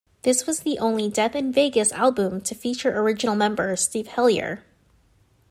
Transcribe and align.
This 0.23 0.47
was 0.47 0.61
the 0.61 0.79
only 0.79 1.09
Death 1.11 1.35
in 1.35 1.51
Vegas 1.51 1.91
album 1.91 2.41
to 2.41 2.55
feature 2.55 2.97
original 2.97 3.35
member 3.35 3.75
Steve 3.75 4.07
Hellier. 4.07 4.61